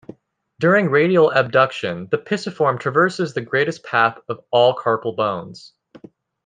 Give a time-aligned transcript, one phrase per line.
[0.59, 5.75] During radial abduction the pisiform traverses the greatest path of all carpal bones.